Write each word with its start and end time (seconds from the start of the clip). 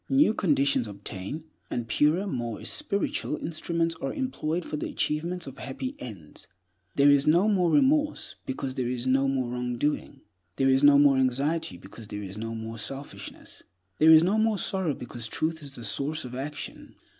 New 0.09 0.33
conditions 0.33 0.87
obtain, 0.87 1.43
and 1.69 1.87
purer, 1.87 2.25
more 2.25 2.59
espiritual 2.59 3.37
instruments 3.37 3.93
are 4.01 4.11
employed 4.11 4.65
for 4.65 4.75
the 4.75 4.89
achievements 4.89 5.45
of 5.45 5.59
happy 5.59 5.95
ends. 5.99 6.47
There 6.95 7.11
is 7.11 7.27
no 7.27 7.47
more 7.47 7.69
remorse, 7.69 8.33
because 8.47 8.73
there 8.73 8.87
is 8.87 9.05
no 9.05 9.27
more 9.27 9.51
wrong 9.51 9.77
doing. 9.77 10.21
There 10.55 10.69
is 10.69 10.81
no 10.81 10.97
more 10.97 11.17
anxiety, 11.17 11.77
because 11.77 12.07
there 12.07 12.23
is 12.23 12.35
no 12.35 12.55
more 12.55 12.79
selfishness. 12.79 13.61
There 13.99 14.09
is 14.09 14.23
no 14.23 14.39
more 14.39 14.57
sorrow, 14.57 14.95
because 14.95 15.27
Truth 15.27 15.61
is 15.61 15.75
the 15.75 15.83
source 15.83 16.25
of 16.25 16.33
action. 16.33 16.95